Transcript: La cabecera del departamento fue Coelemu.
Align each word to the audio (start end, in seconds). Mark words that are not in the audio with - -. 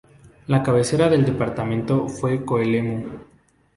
La 0.47 0.63
cabecera 0.63 1.07
del 1.09 1.23
departamento 1.23 2.07
fue 2.09 2.43
Coelemu. 2.43 3.07